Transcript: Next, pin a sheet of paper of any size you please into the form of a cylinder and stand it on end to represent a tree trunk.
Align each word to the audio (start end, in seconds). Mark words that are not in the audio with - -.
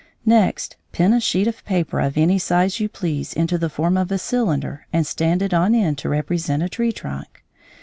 Next, 0.25 0.77
pin 0.91 1.13
a 1.13 1.19
sheet 1.19 1.45
of 1.47 1.63
paper 1.63 1.99
of 1.99 2.17
any 2.17 2.39
size 2.39 2.79
you 2.79 2.89
please 2.89 3.33
into 3.33 3.59
the 3.59 3.69
form 3.69 3.97
of 3.97 4.11
a 4.11 4.17
cylinder 4.17 4.87
and 4.91 5.05
stand 5.05 5.43
it 5.43 5.53
on 5.53 5.75
end 5.75 5.99
to 5.99 6.09
represent 6.09 6.63
a 6.63 6.69
tree 6.69 6.91
trunk. 6.91 7.43